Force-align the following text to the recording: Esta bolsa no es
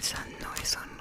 Esta 0.00 0.24
bolsa 0.24 0.24
no 0.40 0.54
es 0.62 0.99